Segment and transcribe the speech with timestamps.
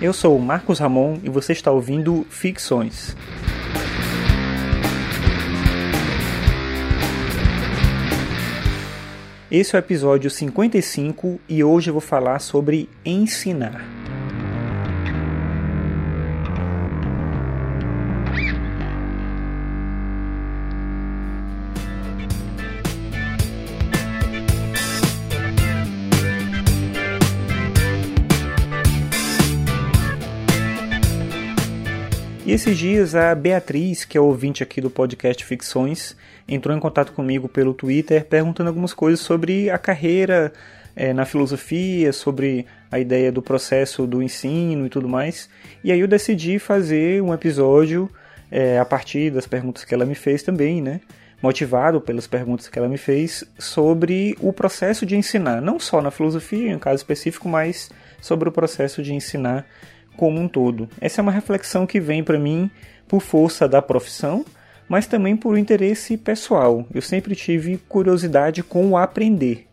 [0.00, 3.16] Eu sou o Marcos Ramon e você está ouvindo Ficções.
[9.50, 13.97] Esse é o episódio 55 e hoje eu vou falar sobre ensinar.
[32.48, 36.16] E esses dias a Beatriz, que é ouvinte aqui do podcast Ficções,
[36.48, 40.50] entrou em contato comigo pelo Twitter perguntando algumas coisas sobre a carreira
[40.96, 45.46] é, na filosofia, sobre a ideia do processo do ensino e tudo mais.
[45.84, 48.10] E aí eu decidi fazer um episódio
[48.50, 51.02] é, a partir das perguntas que ela me fez também, né?
[51.42, 56.10] Motivado pelas perguntas que ela me fez sobre o processo de ensinar, não só na
[56.10, 57.90] filosofia, em um caso específico, mas
[58.22, 59.66] sobre o processo de ensinar
[60.18, 60.88] como um todo.
[61.00, 62.68] Essa é uma reflexão que vem para mim
[63.06, 64.44] por força da profissão,
[64.88, 66.84] mas também por interesse pessoal.
[66.92, 69.68] Eu sempre tive curiosidade com o aprender.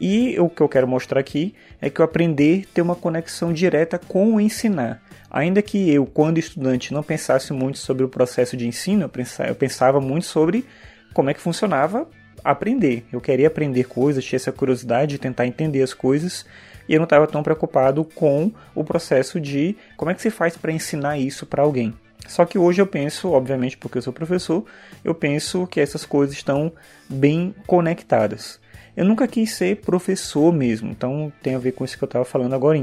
[0.00, 3.98] E o que eu quero mostrar aqui é que o aprender tem uma conexão direta
[3.98, 5.02] com o ensinar.
[5.30, 9.10] Ainda que eu, quando estudante, não pensasse muito sobre o processo de ensino,
[9.46, 10.64] eu pensava muito sobre
[11.12, 12.08] como é que funcionava
[12.42, 13.04] aprender.
[13.12, 16.46] Eu queria aprender coisas, tinha essa curiosidade de tentar entender as coisas,
[16.88, 20.56] e eu não estava tão preocupado com o processo de como é que se faz
[20.56, 21.94] para ensinar isso para alguém.
[22.26, 24.64] Só que hoje eu penso, obviamente porque eu sou professor,
[25.04, 26.72] eu penso que essas coisas estão
[27.08, 28.60] bem conectadas.
[28.96, 32.24] Eu nunca quis ser professor mesmo, então tem a ver com isso que eu estava
[32.24, 32.78] falando agora.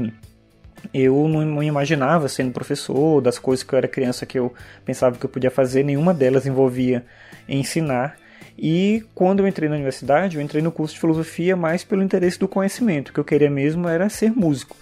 [0.92, 4.52] Eu não imaginava sendo professor, das coisas que eu era criança que eu
[4.84, 7.04] pensava que eu podia fazer, nenhuma delas envolvia
[7.48, 8.16] ensinar.
[8.58, 12.38] E quando eu entrei na universidade, eu entrei no curso de filosofia mais pelo interesse
[12.38, 13.08] do conhecimento.
[13.08, 14.76] O que eu queria mesmo era ser músico.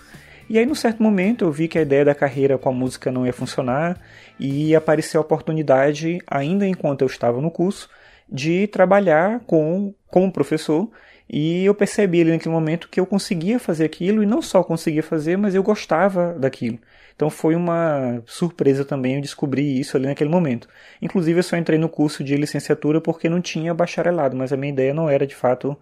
[0.49, 3.13] E aí, num certo momento, eu vi que a ideia da carreira com a música
[3.13, 4.01] não ia funcionar
[4.41, 7.89] e apareceu a oportunidade, ainda enquanto eu estava no curso,
[8.31, 10.91] de trabalhar com, como professor.
[11.29, 15.03] E eu percebi ali naquele momento que eu conseguia fazer aquilo e não só conseguia
[15.03, 16.79] fazer, mas eu gostava daquilo.
[17.15, 20.69] Então foi uma surpresa também eu descobrir isso ali naquele momento.
[21.03, 24.73] Inclusive eu só entrei no curso de licenciatura porque não tinha bacharelado, mas a minha
[24.73, 25.77] ideia não era de fato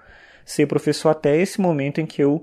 [0.45, 2.43] ser professor até esse momento em que eu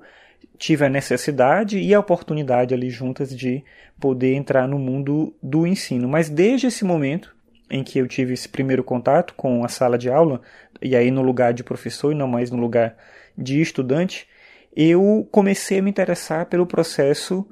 [0.58, 3.64] tive a necessidade e a oportunidade ali juntas de
[4.00, 6.08] poder entrar no mundo do ensino.
[6.08, 7.36] Mas desde esse momento
[7.70, 10.42] em que eu tive esse primeiro contato com a sala de aula,
[10.84, 12.96] e aí no lugar de professor e não mais no lugar
[13.38, 14.28] de estudante,
[14.76, 17.48] eu comecei a me interessar pelo processo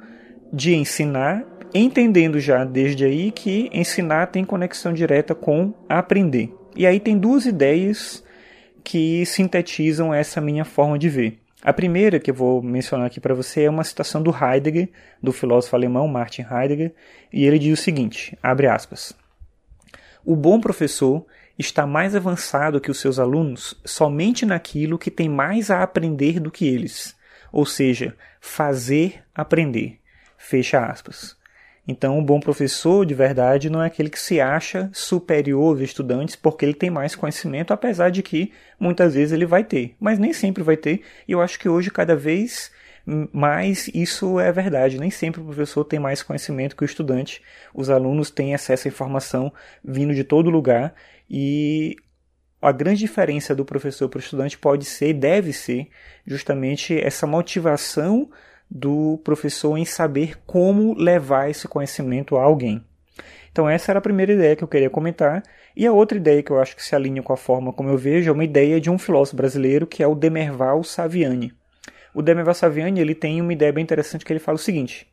[0.51, 6.53] de ensinar, entendendo já desde aí que ensinar tem conexão direta com aprender.
[6.75, 8.23] E aí tem duas ideias
[8.83, 11.37] que sintetizam essa minha forma de ver.
[11.63, 14.89] A primeira que eu vou mencionar aqui para você é uma citação do Heidegger,
[15.21, 16.91] do filósofo alemão Martin Heidegger,
[17.31, 19.15] e ele diz o seguinte, abre aspas:
[20.23, 21.25] O bom professor
[21.57, 26.51] está mais avançado que os seus alunos somente naquilo que tem mais a aprender do
[26.51, 27.15] que eles,
[27.51, 29.99] ou seja, fazer aprender.
[30.37, 31.35] Fecha aspas.
[31.87, 36.35] Então, um bom professor de verdade não é aquele que se acha superior aos estudantes
[36.35, 40.31] porque ele tem mais conhecimento, apesar de que muitas vezes ele vai ter, mas nem
[40.31, 41.01] sempre vai ter.
[41.27, 42.71] E eu acho que hoje, cada vez
[43.05, 44.99] mais, isso é verdade.
[44.99, 47.41] Nem sempre o professor tem mais conhecimento que o estudante.
[47.73, 49.51] Os alunos têm acesso à informação
[49.83, 50.93] vindo de todo lugar
[51.29, 51.95] e
[52.61, 55.87] a grande diferença do professor para o estudante pode ser deve ser
[56.25, 58.29] justamente essa motivação
[58.69, 62.85] do professor em saber como levar esse conhecimento a alguém.
[63.51, 65.43] Então essa era a primeira ideia que eu queria comentar.
[65.75, 67.97] E a outra ideia que eu acho que se alinha com a forma como eu
[67.97, 71.53] vejo é uma ideia de um filósofo brasileiro que é o Demerval Saviani.
[72.13, 75.07] O Demerval Saviani ele tem uma ideia bem interessante que ele fala o seguinte.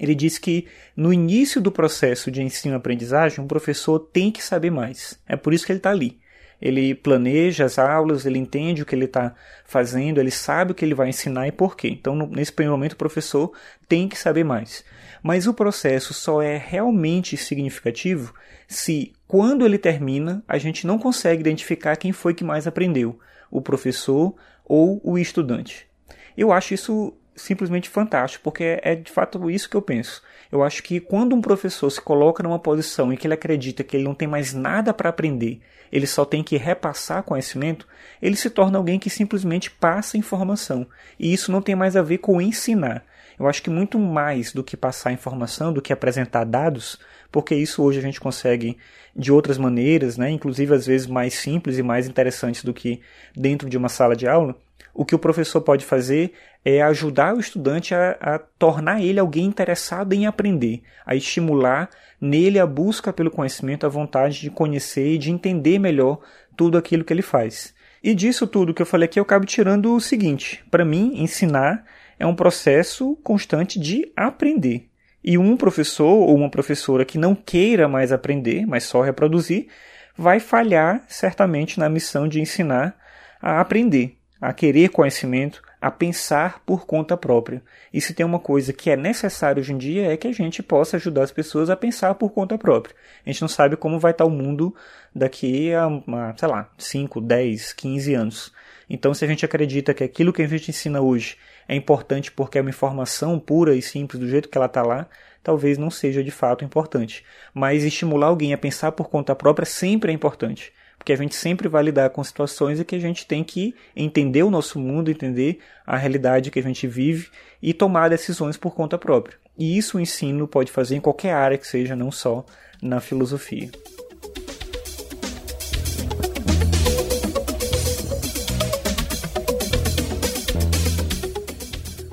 [0.00, 0.66] Ele diz que
[0.96, 5.20] no início do processo de ensino-aprendizagem, um professor tem que saber mais.
[5.28, 6.22] É por isso que ele está ali
[6.62, 9.34] ele planeja as aulas, ele entende o que ele está
[9.64, 11.88] fazendo, ele sabe o que ele vai ensinar e por quê.
[11.88, 13.52] Então, nesse primeiro momento, o professor
[13.88, 14.84] tem que saber mais.
[15.24, 18.32] Mas o processo só é realmente significativo
[18.68, 23.18] se, quando ele termina, a gente não consegue identificar quem foi que mais aprendeu,
[23.50, 24.32] o professor
[24.64, 25.88] ou o estudante.
[26.36, 30.22] Eu acho isso simplesmente fantástico, porque é de fato isso que eu penso.
[30.50, 33.96] Eu acho que quando um professor se coloca numa posição em que ele acredita que
[33.96, 37.86] ele não tem mais nada para aprender, ele só tem que repassar conhecimento,
[38.20, 40.86] ele se torna alguém que simplesmente passa informação.
[41.18, 43.04] E isso não tem mais a ver com ensinar.
[43.38, 46.98] Eu acho que muito mais do que passar informação, do que apresentar dados,
[47.30, 48.76] porque isso hoje a gente consegue
[49.16, 50.30] de outras maneiras, né?
[50.30, 53.00] inclusive às vezes mais simples e mais interessantes do que
[53.34, 54.54] dentro de uma sala de aula.
[54.94, 56.32] O que o professor pode fazer
[56.64, 61.88] é ajudar o estudante a, a tornar ele alguém interessado em aprender, a estimular
[62.20, 66.20] nele a busca pelo conhecimento, a vontade de conhecer e de entender melhor
[66.56, 67.74] tudo aquilo que ele faz.
[68.02, 71.84] E disso tudo que eu falei aqui, eu acabo tirando o seguinte: para mim, ensinar
[72.18, 74.88] é um processo constante de aprender.
[75.24, 79.68] E um professor ou uma professora que não queira mais aprender, mas só reproduzir,
[80.16, 82.96] vai falhar certamente na missão de ensinar
[83.40, 87.62] a aprender, a querer conhecimento, a pensar por conta própria.
[87.94, 90.64] E se tem uma coisa que é necessária hoje em dia é que a gente
[90.64, 92.92] possa ajudar as pessoas a pensar por conta própria.
[93.24, 94.74] A gente não sabe como vai estar o mundo
[95.14, 98.52] daqui a, a sei lá, 5, 10, 15 anos.
[98.90, 101.36] Então, se a gente acredita que aquilo que a gente ensina hoje
[101.68, 105.06] é importante porque é uma informação pura e simples do jeito que ela está lá,
[105.40, 107.24] talvez não seja de fato importante.
[107.54, 110.72] Mas estimular alguém a pensar por conta própria sempre é importante.
[111.02, 114.44] Porque a gente sempre vai lidar com situações em que a gente tem que entender
[114.44, 117.28] o nosso mundo, entender a realidade que a gente vive
[117.60, 119.36] e tomar decisões por conta própria.
[119.58, 122.46] E isso o ensino pode fazer em qualquer área que seja, não só
[122.80, 123.68] na filosofia.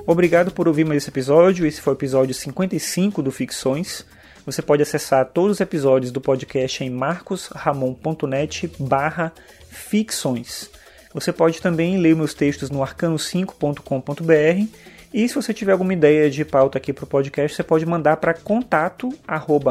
[0.04, 1.64] Obrigado por ouvir mais esse episódio.
[1.64, 4.04] Esse foi o episódio 55 do Ficções.
[4.46, 9.32] Você pode acessar todos os episódios do podcast em marcosramon.net barra
[9.68, 10.70] ficções.
[11.12, 14.68] Você pode também ler meus textos no arcano5.com.br
[15.12, 18.18] e se você tiver alguma ideia de pauta aqui para o podcast, você pode mandar
[18.18, 19.12] para contato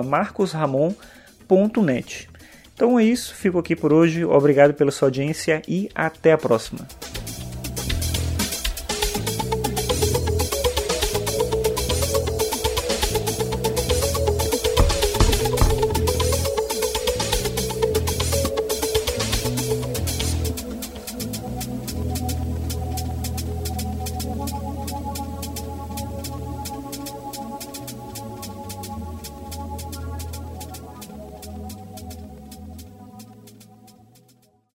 [0.06, 2.30] marcosramon.net.
[2.76, 6.88] Então é isso, fico aqui por hoje, obrigado pela sua audiência e até a próxima.